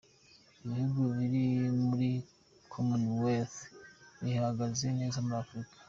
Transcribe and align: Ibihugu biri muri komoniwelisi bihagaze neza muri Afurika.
Ibihugu 0.63 1.01
biri 1.15 1.43
muri 1.85 2.09
komoniwelisi 2.71 3.63
bihagaze 4.23 4.85
neza 4.99 5.19
muri 5.25 5.37
Afurika. 5.43 5.73